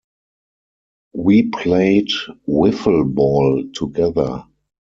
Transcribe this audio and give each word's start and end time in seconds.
We 1.13 1.49
played 1.49 2.09
Wiffle 2.47 3.13
ball 3.13 3.65
together. 3.75 4.45